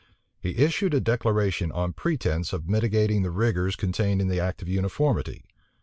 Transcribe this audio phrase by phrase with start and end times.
[0.39, 4.67] He issued a declaration on pretence of mitigating the rigors contained in the act of
[4.67, 5.43] uniformity.